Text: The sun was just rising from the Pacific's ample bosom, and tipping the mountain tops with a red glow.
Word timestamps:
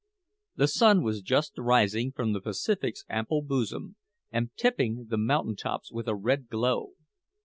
The 0.55 0.67
sun 0.67 1.03
was 1.03 1.21
just 1.21 1.53
rising 1.59 2.11
from 2.11 2.33
the 2.33 2.41
Pacific's 2.41 3.05
ample 3.07 3.43
bosom, 3.43 3.97
and 4.31 4.49
tipping 4.57 5.05
the 5.09 5.17
mountain 5.19 5.55
tops 5.55 5.91
with 5.91 6.07
a 6.07 6.15
red 6.15 6.49
glow. 6.49 6.93